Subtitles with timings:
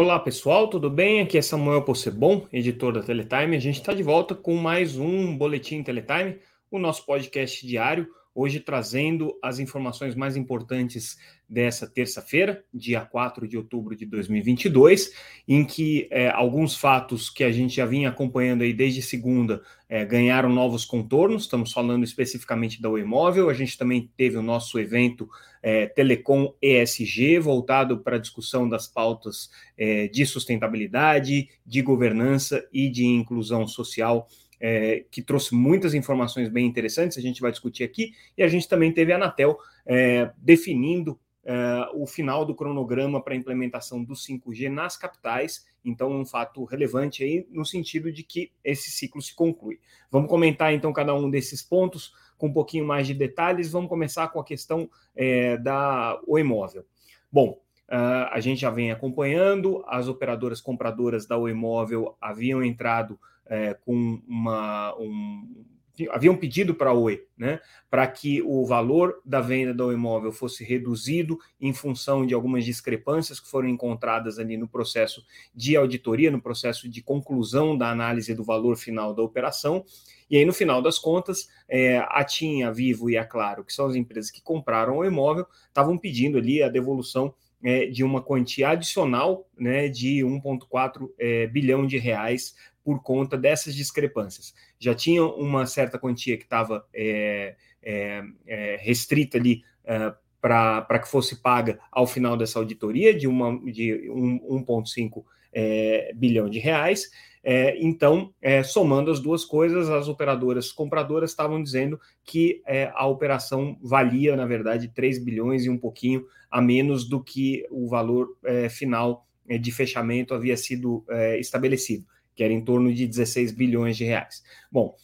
[0.00, 1.20] Olá pessoal, tudo bem?
[1.20, 3.56] Aqui é Samuel Possebon, editor da Teletime.
[3.56, 6.38] A gente está de volta com mais um Boletim Teletime,
[6.70, 11.18] o nosso podcast diário, hoje trazendo as informações mais importantes
[11.48, 15.12] dessa terça-feira, dia 4 de outubro de 2022,
[15.46, 20.04] em que é, alguns fatos que a gente já vinha acompanhando aí desde segunda é,
[20.04, 25.28] ganharam novos contornos, estamos falando especificamente da Imóvel, a gente também teve o nosso evento
[25.62, 32.90] é, Telecom ESG, voltado para a discussão das pautas é, de sustentabilidade, de governança e
[32.90, 34.28] de inclusão social
[34.60, 38.68] é, que trouxe muitas informações bem interessantes, a gente vai discutir aqui, e a gente
[38.68, 44.14] também teve a Anatel é, definindo é, o final do cronograma para a implementação do
[44.14, 49.34] 5G nas capitais, então um fato relevante aí no sentido de que esse ciclo se
[49.34, 49.80] conclui.
[50.10, 54.28] Vamos comentar então cada um desses pontos com um pouquinho mais de detalhes, vamos começar
[54.28, 56.84] com a questão é, da o imóvel.
[57.32, 57.58] Bom,
[57.90, 63.74] Uh, a gente já vem acompanhando, as operadoras compradoras da O Imóvel haviam entrado é,
[63.74, 64.94] com uma.
[64.98, 65.64] Um,
[66.10, 67.58] haviam pedido para a Oi, né,
[67.90, 73.40] para que o valor da venda do imóvel fosse reduzido em função de algumas discrepâncias
[73.40, 78.44] que foram encontradas ali no processo de auditoria, no processo de conclusão da análise do
[78.44, 79.84] valor final da operação.
[80.30, 83.72] E aí, no final das contas, é, a TIM, a Vivo e a Claro, que
[83.72, 88.22] são as empresas que compraram o imóvel, estavam pedindo ali a devolução é, de uma
[88.22, 92.54] quantia adicional né, de 1,4 é, bilhão de reais
[92.88, 94.54] por conta dessas discrepâncias.
[94.78, 101.06] Já tinha uma certa quantia que estava é, é, é, restrita ali é, para que
[101.06, 105.22] fosse paga ao final dessa auditoria de, uma, de 1,5
[105.52, 107.10] é, bilhão de reais.
[107.44, 108.32] É, então,
[108.64, 112.62] somando as duas coisas, as operadoras compradoras estavam dizendo que
[112.94, 117.86] a operação valia, na verdade, 3 bilhões e um pouquinho a menos do que o
[117.86, 118.34] valor
[118.70, 119.26] final
[119.60, 121.04] de fechamento havia sido
[121.38, 122.06] estabelecido
[122.38, 124.44] que era em torno de 16 bilhões de reais.
[124.70, 124.94] Bom,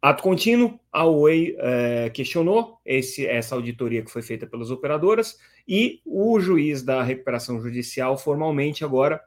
[0.00, 5.36] ato contínuo, a Oi é, questionou esse, essa auditoria que foi feita pelas operadoras
[5.68, 9.20] e o juiz da recuperação judicial formalmente agora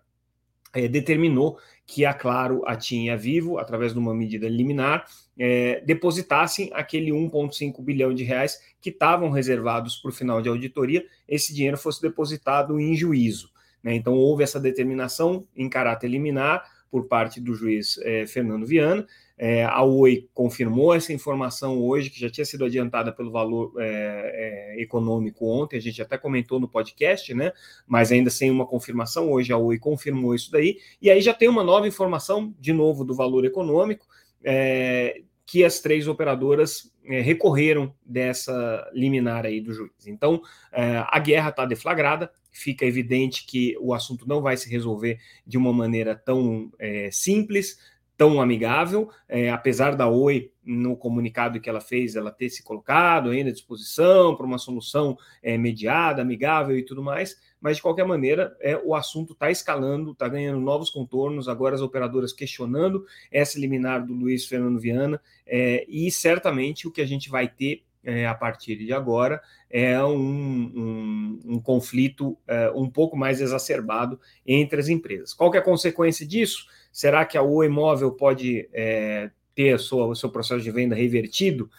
[0.74, 5.06] é, determinou que a Claro, a TIM e a Vivo, através de uma medida liminar,
[5.38, 11.06] é, depositassem aquele 1,5 bilhão de reais que estavam reservados para o final de auditoria,
[11.28, 13.52] esse dinheiro fosse depositado em juízo.
[13.84, 13.94] Né?
[13.94, 19.04] Então, houve essa determinação em caráter liminar, por parte do juiz é, Fernando Viana.
[19.36, 24.76] É, a Oi confirmou essa informação hoje, que já tinha sido adiantada pelo valor é,
[24.76, 27.52] é, econômico ontem, a gente até comentou no podcast, né?
[27.88, 31.50] Mas ainda sem uma confirmação, hoje a Oi confirmou isso daí, e aí já tem
[31.50, 34.06] uma nova informação, de novo, do valor econômico,
[34.44, 40.06] é, que as três operadoras é, recorreram dessa liminar aí do juiz.
[40.06, 45.58] Então, a guerra está deflagrada, fica evidente que o assunto não vai se resolver de
[45.58, 47.78] uma maneira tão é, simples,
[48.16, 53.32] tão amigável, é, apesar da Oi, no comunicado que ela fez, ela ter se colocado
[53.32, 58.06] ainda à disposição para uma solução é, mediada, amigável e tudo mais, mas de qualquer
[58.06, 63.60] maneira, é, o assunto está escalando, está ganhando novos contornos, agora as operadoras questionando essa
[63.60, 68.28] liminar do Luiz Fernando Viana, é, e certamente o que a gente vai ter é,
[68.28, 74.80] a partir de agora é um, um, um conflito é, um pouco mais exacerbado entre
[74.80, 75.34] as empresas.
[75.34, 76.68] Qual é a consequência disso?
[76.92, 81.70] Será que a Oi Imóvel pode é, ter o seu processo de venda revertido?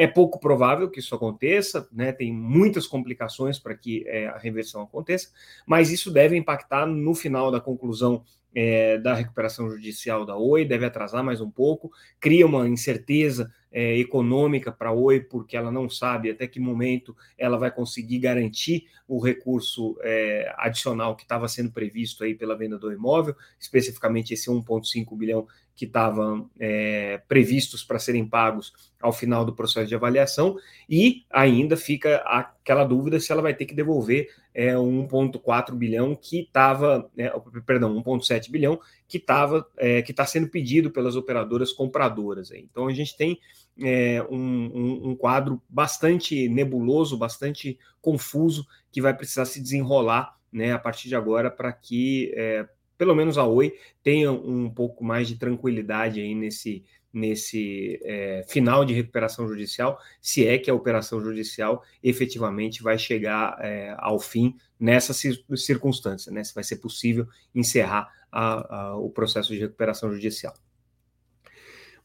[0.00, 2.10] É pouco provável que isso aconteça, né?
[2.10, 5.28] tem muitas complicações para que é, a reversão aconteça,
[5.66, 8.24] mas isso deve impactar no final da conclusão
[8.54, 13.98] é, da recuperação judicial da Oi, deve atrasar mais um pouco, cria uma incerteza é,
[13.98, 18.86] econômica para a Oi, porque ela não sabe até que momento ela vai conseguir garantir
[19.06, 24.48] o recurso é, adicional que estava sendo previsto aí pela venda do imóvel, especificamente esse
[24.50, 25.46] 1,5 bilhão
[25.80, 31.74] que estavam é, previstos para serem pagos ao final do processo de avaliação, e ainda
[31.74, 37.32] fica aquela dúvida se ela vai ter que devolver é, 1,4 bilhão que estava, é,
[37.64, 38.78] perdão, 1,7 bilhão
[39.08, 42.50] que estava, é, que está sendo pedido pelas operadoras compradoras.
[42.50, 43.40] Então a gente tem
[43.82, 50.74] é, um, um, um, quadro bastante nebuloso, bastante confuso, que vai precisar se desenrolar né,
[50.74, 52.68] a partir de agora para que é,
[53.00, 58.84] pelo menos a Oi tenha um pouco mais de tranquilidade aí nesse, nesse é, final
[58.84, 64.54] de recuperação judicial, se é que a operação judicial efetivamente vai chegar é, ao fim
[64.78, 66.44] nessa circunstância, né?
[66.44, 70.52] Se vai ser possível encerrar a, a, o processo de recuperação judicial.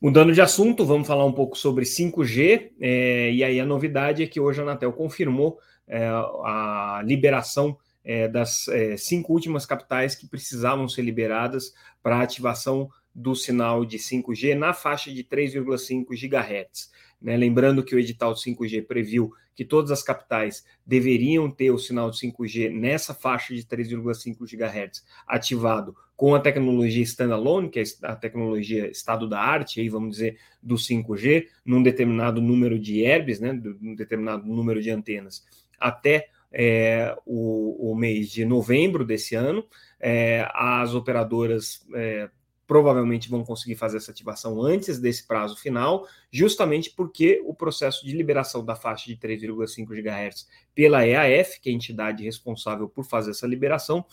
[0.01, 4.27] Mudando de assunto, vamos falar um pouco sobre 5G, é, e aí a novidade é
[4.27, 5.59] que hoje a Anatel confirmou
[5.89, 12.89] é, a liberação é, das é, cinco últimas capitais que precisavam ser liberadas para ativação
[13.13, 16.91] do sinal de 5G na faixa de 3,5 GHz.
[17.21, 17.35] Né?
[17.35, 22.17] Lembrando que o edital 5G previu que todas as capitais deveriam ter o sinal de
[22.19, 28.89] 5G nessa faixa de 3,5 GHz ativado com a tecnologia standalone, que é a tecnologia
[28.89, 33.95] estado da arte, aí vamos dizer, do 5G, num determinado número de herbes, né, num
[33.95, 35.45] determinado número de antenas,
[35.79, 39.67] até é, o, o, mês de novembro desse ano.
[39.99, 42.29] É, as operadoras é,
[42.65, 48.15] provavelmente vão conseguir fazer essa ativação antes desse prazo final, justamente porque o processo de
[48.15, 53.31] liberação da faixa de 3,5 GHz pela EAF, que é a entidade responsável por fazer
[53.31, 54.05] essa liberação,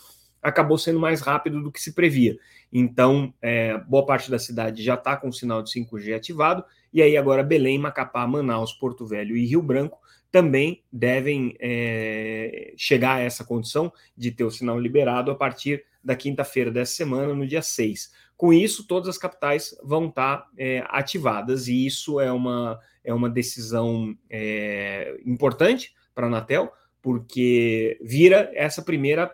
[0.43, 2.37] acabou sendo mais rápido do que se previa.
[2.73, 7.00] Então, é, boa parte da cidade já está com o sinal de 5G ativado, e
[7.00, 10.01] aí agora Belém, Macapá, Manaus, Porto Velho e Rio Branco
[10.32, 16.17] também devem é, chegar a essa condição de ter o sinal liberado a partir da
[16.17, 18.11] quinta-feira dessa semana, no dia 6.
[18.34, 23.29] Com isso, todas as capitais vão estar é, ativadas, e isso é uma, é uma
[23.29, 29.31] decisão é, importante para a Anatel, porque vira essa primeira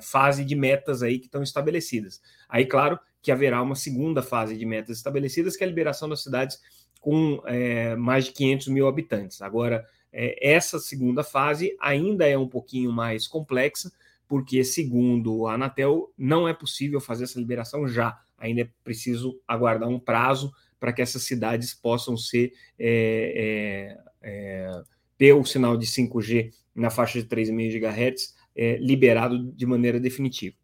[0.00, 2.22] fase de metas aí que estão estabelecidas.
[2.48, 6.22] Aí, claro, que haverá uma segunda fase de metas estabelecidas, que é a liberação das
[6.22, 6.58] cidades
[7.02, 9.42] com é, mais de 500 mil habitantes.
[9.42, 13.92] Agora, é, essa segunda fase ainda é um pouquinho mais complexa,
[14.28, 18.16] porque, segundo a Anatel, não é possível fazer essa liberação já.
[18.38, 24.82] Ainda é preciso aguardar um prazo para que essas cidades possam ser é, é, é
[25.18, 30.56] ter o sinal de 5G na faixa de 3,5 GHz é, liberado de maneira definitiva.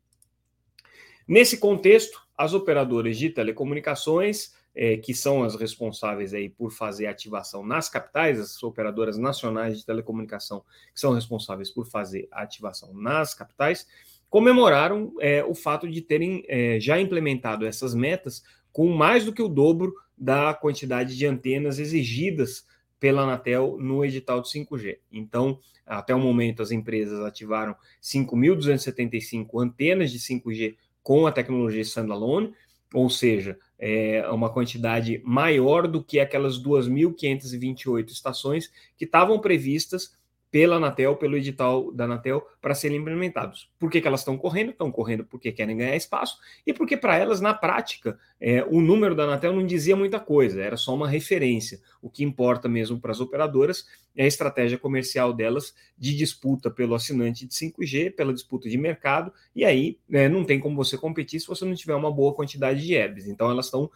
[1.26, 7.65] Nesse contexto, as operadoras de telecomunicações é, que são as responsáveis aí por fazer ativação
[7.67, 10.62] nas capitais, as operadoras nacionais de telecomunicação
[10.94, 13.87] que são responsáveis por fazer ativação nas capitais,
[14.31, 18.43] comemoraram é, o fato de terem é, já implementado essas metas
[18.73, 22.67] com mais do que o dobro da quantidade de antenas exigidas
[23.00, 24.99] pela Anatel no edital de 5G.
[25.11, 32.53] Então, até o momento, as empresas ativaram 5.275 antenas de 5G com a tecnologia standalone,
[32.93, 40.17] ou seja, é uma quantidade maior do que aquelas 2.528 estações que estavam previstas
[40.50, 43.71] pela Anatel, pelo edital da Anatel, para serem implementados.
[43.79, 44.71] Por que, que elas estão correndo?
[44.71, 49.15] Estão correndo porque querem ganhar espaço e porque, para elas, na prática, é, o número
[49.15, 51.81] da Anatel não dizia muita coisa, era só uma referência.
[52.00, 53.87] O que importa mesmo para as operadoras
[54.17, 59.33] é a estratégia comercial delas de disputa pelo assinante de 5G, pela disputa de mercado,
[59.55, 62.85] e aí né, não tem como você competir se você não tiver uma boa quantidade
[62.85, 63.27] de herbes.
[63.27, 63.91] Então, elas estão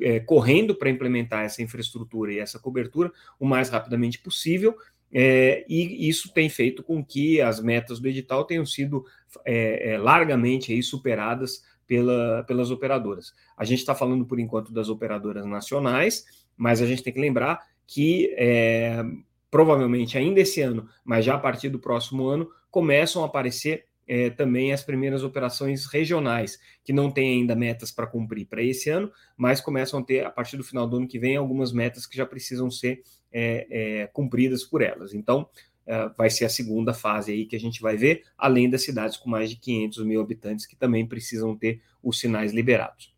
[0.00, 4.76] é, correndo para implementar essa infraestrutura e essa cobertura o mais rapidamente possível
[5.12, 9.04] é, e isso tem feito com que as metas do edital tenham sido
[9.44, 13.32] é, é, largamente aí, superadas pela, pelas operadoras.
[13.56, 16.24] A gente está falando, por enquanto, das operadoras nacionais,
[16.56, 19.02] mas a gente tem que lembrar que é,
[19.50, 24.30] provavelmente ainda esse ano, mas já a partir do próximo ano, começam a aparecer é,
[24.30, 29.12] também as primeiras operações regionais, que não têm ainda metas para cumprir para esse ano,
[29.36, 32.16] mas começam a ter, a partir do final do ano que vem, algumas metas que
[32.16, 35.14] já precisam ser é, é, cumpridas por elas.
[35.14, 35.48] Então,
[35.86, 39.16] é, vai ser a segunda fase aí que a gente vai ver, além das cidades
[39.16, 43.16] com mais de 500 mil habitantes, que também precisam ter os sinais liberados.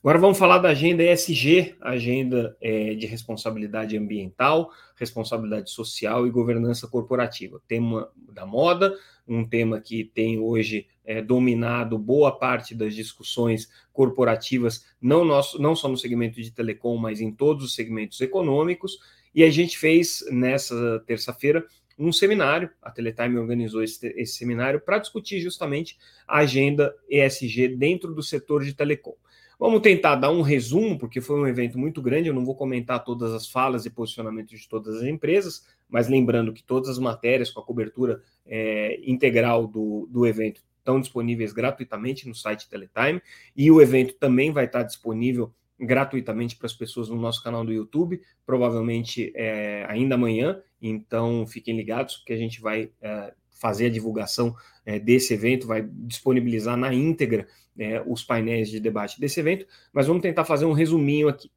[0.00, 6.86] Agora vamos falar da agenda ESG, agenda é, de responsabilidade ambiental, responsabilidade social e governança
[6.86, 7.60] corporativa.
[7.66, 14.84] Tema da moda, um tema que tem hoje é, dominado boa parte das discussões corporativas,
[15.00, 18.98] não, nosso, não só no segmento de telecom, mas em todos os segmentos econômicos.
[19.34, 21.64] E a gente fez nessa terça-feira
[21.98, 25.96] um seminário, a Teletime organizou esse, esse seminário para discutir justamente
[26.28, 29.14] a agenda ESG dentro do setor de telecom.
[29.58, 32.28] Vamos tentar dar um resumo, porque foi um evento muito grande.
[32.28, 36.52] Eu não vou comentar todas as falas e posicionamentos de todas as empresas, mas lembrando
[36.52, 42.26] que todas as matérias com a cobertura é, integral do, do evento estão disponíveis gratuitamente
[42.26, 43.20] no site Teletime,
[43.54, 47.72] e o evento também vai estar disponível gratuitamente para as pessoas no nosso canal do
[47.72, 50.60] YouTube, provavelmente é, ainda amanhã.
[50.80, 55.82] Então fiquem ligados, porque a gente vai é, fazer a divulgação é, desse evento, vai
[55.82, 57.46] disponibilizar na íntegra
[57.78, 61.50] é, os painéis de debate desse evento, mas vamos tentar fazer um resuminho aqui.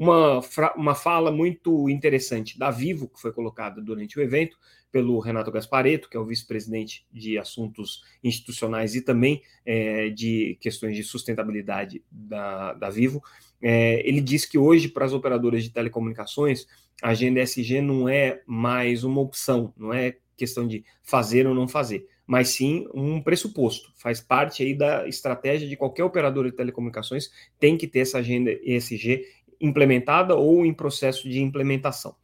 [0.00, 0.40] Uma,
[0.76, 4.56] uma fala muito interessante da Vivo, que foi colocada durante o evento
[4.90, 10.96] pelo Renato Gaspareto, que é o vice-presidente de assuntos institucionais e também é, de questões
[10.96, 13.22] de sustentabilidade da, da Vivo.
[13.60, 16.66] É, ele disse que hoje, para as operadoras de telecomunicações,
[17.02, 21.68] a agenda SG não é mais uma opção, não é questão de fazer ou não
[21.68, 23.92] fazer, mas sim um pressuposto.
[23.94, 28.50] Faz parte aí da estratégia de qualquer operador de telecomunicações, tem que ter essa agenda
[28.62, 29.26] ESG
[29.60, 32.14] implementada ou em processo de implementação.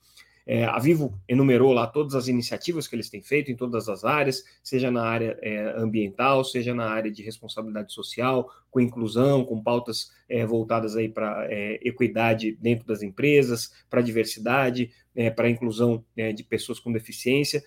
[0.49, 4.05] É, a Vivo enumerou lá todas as iniciativas que eles têm feito em todas as
[4.05, 9.61] áreas, seja na área é, ambiental, seja na área de responsabilidade social, com inclusão, com
[9.61, 16.05] pautas é, voltadas aí para é, equidade dentro das empresas, para diversidade, é, para inclusão
[16.16, 17.64] é, de pessoas com deficiência.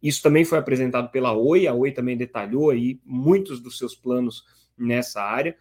[0.00, 4.44] isso também foi apresentado pela Oi, a Oi também detalhou aí muitos dos seus planos
[4.78, 5.56] nessa área.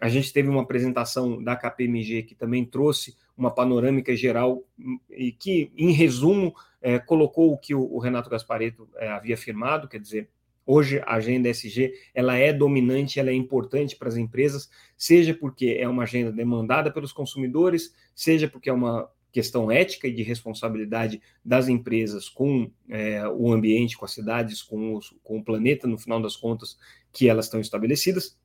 [0.00, 4.62] A gente teve uma apresentação da KPMG que também trouxe uma panorâmica geral
[5.10, 9.88] e que, em resumo, é, colocou o que o, o Renato Gaspareto é, havia afirmado,
[9.88, 10.28] quer dizer,
[10.64, 15.76] hoje a agenda SG ela é dominante, ela é importante para as empresas, seja porque
[15.80, 21.20] é uma agenda demandada pelos consumidores, seja porque é uma questão ética e de responsabilidade
[21.44, 25.98] das empresas com é, o ambiente, com as cidades, com, os, com o planeta, no
[25.98, 26.78] final das contas,
[27.12, 28.36] que elas estão estabelecidas.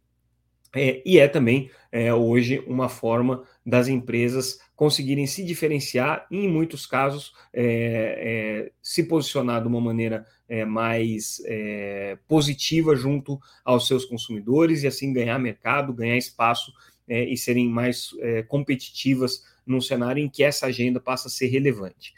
[0.76, 6.50] É, e é também é, hoje uma forma das empresas conseguirem se diferenciar e, em
[6.50, 13.88] muitos casos, é, é se posicionar de uma maneira é, mais é, positiva junto aos
[13.88, 16.74] seus consumidores e assim ganhar mercado, ganhar espaço
[17.06, 18.12] e serem mais
[18.48, 22.14] competitivas num cenário em que essa agenda passa a ser relevante.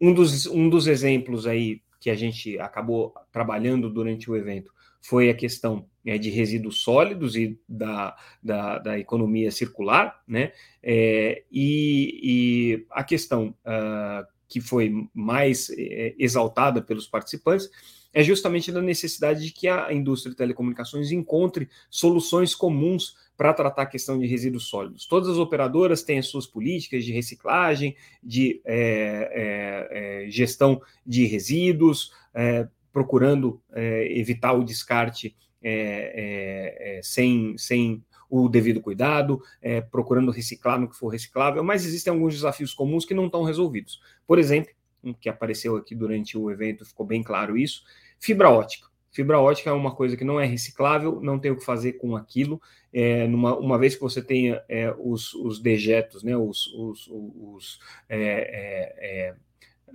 [0.00, 5.28] um, dos, um dos exemplos aí que a gente acabou trabalhando durante o evento foi
[5.28, 10.52] a questão é, de resíduos sólidos e da, da, da economia circular, né?
[10.82, 17.70] É, e, e, a questão uh, que foi mais é, exaltada pelos participantes
[18.12, 23.82] é justamente da necessidade de que a indústria de telecomunicações encontre soluções comuns para tratar
[23.82, 25.06] a questão de resíduos sólidos.
[25.06, 31.26] Todas as operadoras têm as suas políticas de reciclagem, de é, é, é gestão de
[31.26, 39.42] resíduos, é, procurando é, evitar o descarte é, é, é, sem, sem o devido cuidado,
[39.62, 43.42] é, procurando reciclar no que for reciclável, mas existem alguns desafios comuns que não estão
[43.42, 44.00] resolvidos.
[44.26, 47.82] Por exemplo, um que apareceu aqui durante o evento, ficou bem claro isso,
[48.18, 48.88] fibra ótica.
[49.10, 52.16] Fibra ótica é uma coisa que não é reciclável, não tem o que fazer com
[52.16, 52.60] aquilo.
[52.92, 57.78] É, numa, uma vez que você tenha é, os, os dejetos, né, os, os, os
[58.08, 59.34] é,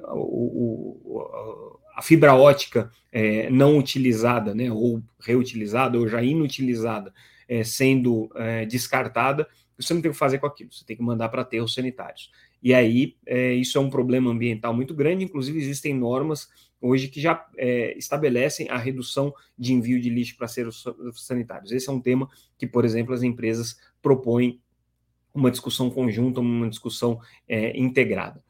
[0.04, 7.14] o, o, a fibra ótica é, não utilizada, né, ou reutilizada, ou já inutilizada,
[7.48, 11.04] é, sendo é, descartada, você não tem o que fazer com aquilo, você tem que
[11.04, 12.32] mandar para aterros sanitários.
[12.62, 16.50] E aí, é, isso é um problema ambiental muito grande, inclusive existem normas
[16.82, 21.72] hoje que já é, estabelecem a redução de envio de lixo para aterros sanitários.
[21.72, 24.62] Esse é um tema que, por exemplo, as empresas propõem
[25.34, 28.44] uma discussão conjunta, uma discussão é, integrada.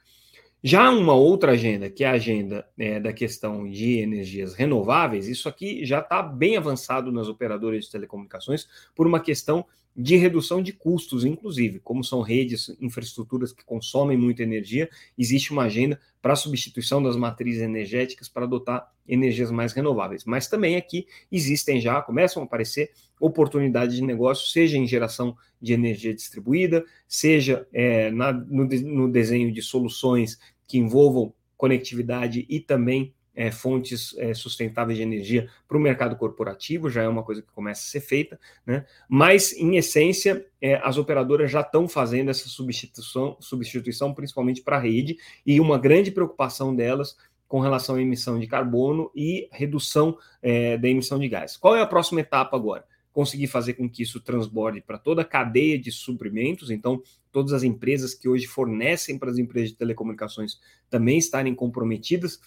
[0.61, 5.47] Já uma outra agenda, que é a agenda é, da questão de energias renováveis, isso
[5.47, 10.71] aqui já está bem avançado nas operadoras de telecomunicações por uma questão de redução de
[10.71, 17.01] custos, inclusive, como são redes, infraestruturas que consomem muita energia, existe uma agenda para substituição
[17.01, 20.23] das matrizes energéticas para adotar energias mais renováveis.
[20.23, 25.73] Mas também aqui existem já, começam a aparecer oportunidades de negócio, seja em geração de
[25.73, 33.13] energia distribuída, seja é, na, no, no desenho de soluções que envolvam conectividade e também
[33.39, 37.49] é, fontes é, sustentáveis de energia para o mercado corporativo, já é uma coisa que
[37.53, 38.85] começa a ser feita, né?
[39.07, 44.79] mas, em essência, é, as operadoras já estão fazendo essa substituição, substituição principalmente para a
[44.81, 45.15] rede,
[45.45, 47.15] e uma grande preocupação delas
[47.47, 51.55] com relação à emissão de carbono e redução é, da emissão de gás.
[51.55, 52.83] Qual é a próxima etapa agora?
[53.13, 57.63] Conseguir fazer com que isso transborde para toda a cadeia de suprimentos, então todas as
[57.63, 62.37] empresas que hoje fornecem para as empresas de telecomunicações também estarem comprometidas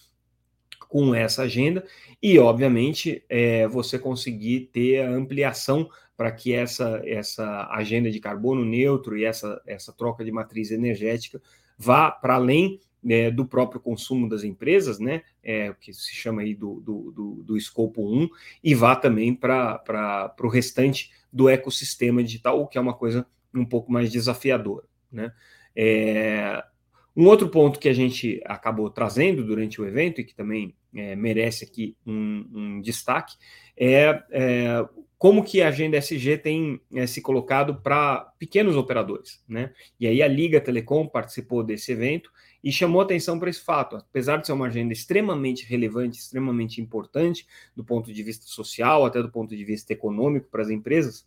[0.93, 1.83] com essa agenda
[2.23, 8.63] e, obviamente, é, você conseguir ter a ampliação para que essa, essa agenda de carbono
[8.63, 11.41] neutro e essa, essa troca de matriz energética
[11.79, 16.55] vá para além é, do próprio consumo das empresas, né, é, que se chama aí
[16.55, 18.29] do, do, do, do escopo 1,
[18.63, 23.65] e vá também para o restante do ecossistema digital, o que é uma coisa um
[23.65, 24.85] pouco mais desafiadora.
[25.11, 25.33] Né?
[25.75, 26.63] É,
[27.17, 31.17] um outro ponto que a gente acabou trazendo durante o evento e que também é,
[31.17, 33.37] merece aqui um, um destaque
[33.77, 34.89] é, é,
[35.23, 39.73] como que a agenda SG tem é, se colocado para pequenos operadores, né?
[40.01, 42.29] E aí a Liga Telecom participou desse evento
[42.63, 43.95] e chamou atenção para esse fato.
[43.95, 49.23] Apesar de ser uma agenda extremamente relevante, extremamente importante do ponto de vista social, até
[49.23, 51.25] do ponto de vista econômico para as empresas,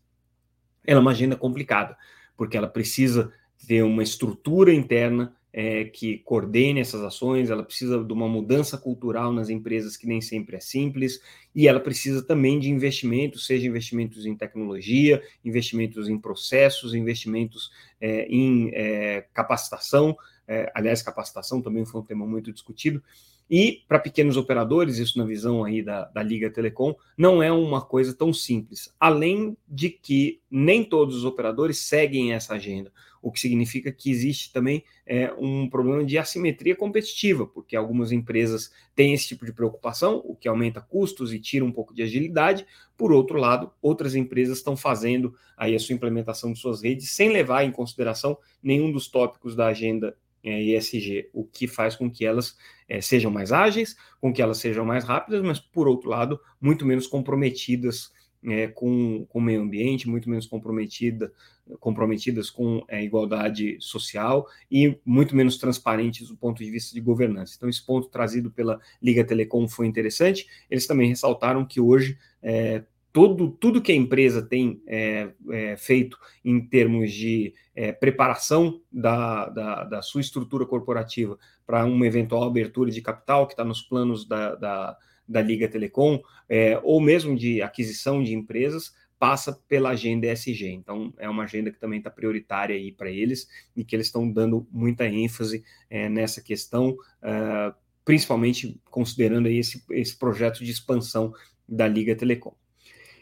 [0.86, 1.98] ela é uma agenda complicada,
[2.36, 3.32] porque ela precisa
[3.66, 9.32] ter uma estrutura interna é, que coordene essas ações, ela precisa de uma mudança cultural
[9.32, 11.22] nas empresas que nem sempre é simples,
[11.56, 17.72] e ela precisa também de investimentos, seja investimentos em tecnologia, investimentos em processos, investimentos
[18.02, 20.18] é, em é, capacitação.
[20.46, 23.02] É, aliás, capacitação também foi um tema muito discutido.
[23.50, 27.82] E para pequenos operadores, isso na visão aí da, da Liga Telecom, não é uma
[27.82, 28.94] coisa tão simples.
[29.00, 32.92] Além de que nem todos os operadores seguem essa agenda
[33.26, 38.72] o que significa que existe também é, um problema de assimetria competitiva, porque algumas empresas
[38.96, 42.68] têm esse tipo de preocupação, o que aumenta custos e tira um pouco de agilidade.
[42.96, 47.30] Por outro lado, outras empresas estão fazendo aí a sua implementação de suas redes sem
[47.30, 52.26] levar em consideração nenhum dos tópicos da agenda é, ESG, o que faz com que
[52.26, 52.56] elas
[52.88, 56.86] é, sejam mais ágeis, com que elas sejam mais rápidas, mas por outro lado, muito
[56.86, 58.14] menos comprometidas
[58.48, 61.34] é, com, com o meio ambiente, muito menos comprometida,
[61.80, 67.02] comprometidas com a é, igualdade social e muito menos transparentes do ponto de vista de
[67.02, 67.56] governança.
[67.58, 70.48] Então, esse ponto trazido pela Liga Telecom foi interessante.
[70.70, 72.84] Eles também ressaltaram que hoje é,
[73.16, 79.48] todo, tudo que a empresa tem é, é, feito em termos de é, preparação da,
[79.48, 84.28] da, da, sua estrutura corporativa para uma eventual abertura de capital que está nos planos
[84.28, 90.32] da, da da Liga Telecom, é, ou mesmo de aquisição de empresas, passa pela agenda
[90.32, 90.68] ESG.
[90.68, 94.32] Então, é uma agenda que também está prioritária aí para eles e que eles estão
[94.32, 101.34] dando muita ênfase é, nessa questão, é, principalmente considerando aí esse, esse projeto de expansão
[101.68, 102.54] da Liga Telecom.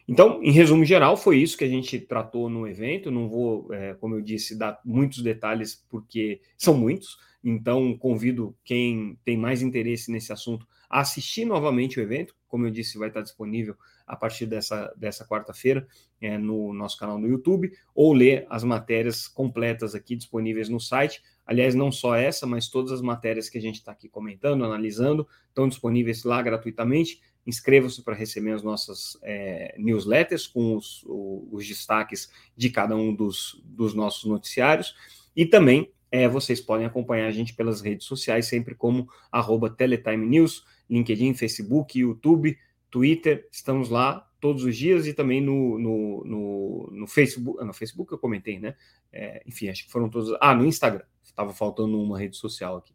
[0.07, 3.10] Então, em resumo geral, foi isso que a gente tratou no evento.
[3.10, 7.17] Não vou, é, como eu disse, dar muitos detalhes, porque são muitos.
[7.43, 12.36] Então, convido quem tem mais interesse nesse assunto a assistir novamente o evento.
[12.48, 15.88] Como eu disse, vai estar disponível a partir dessa, dessa quarta-feira
[16.22, 21.21] é, no nosso canal no YouTube, ou ler as matérias completas aqui disponíveis no site.
[21.45, 25.27] Aliás, não só essa, mas todas as matérias que a gente está aqui comentando, analisando,
[25.49, 27.21] estão disponíveis lá gratuitamente.
[27.45, 33.62] Inscreva-se para receber as nossas é, newsletters com os, os, destaques de cada um dos,
[33.65, 34.95] dos nossos noticiários.
[35.36, 40.25] E também é, vocês podem acompanhar a gente pelas redes sociais, sempre como arroba Teletime
[40.25, 40.65] News.
[40.89, 42.58] LinkedIn, Facebook, YouTube,
[42.91, 47.58] Twitter, estamos lá todos os dias e também no, no, no, no Facebook.
[47.62, 48.75] Ah, no Facebook eu comentei, né?
[49.12, 50.38] É, enfim, acho que foram todos.
[50.39, 51.06] Ah, no Instagram.
[51.23, 52.93] Estava faltando uma rede social aqui.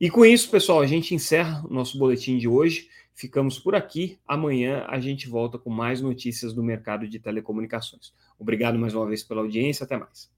[0.00, 2.88] E com isso, pessoal, a gente encerra o nosso boletim de hoje.
[3.14, 4.16] Ficamos por aqui.
[4.28, 8.12] Amanhã a gente volta com mais notícias do mercado de telecomunicações.
[8.38, 9.82] Obrigado mais uma vez pela audiência.
[9.82, 10.30] Até mais.